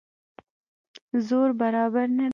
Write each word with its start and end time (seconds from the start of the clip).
زور 1.27 1.49
برابر 1.59 2.07
نه 2.19 2.23
دی. 2.29 2.29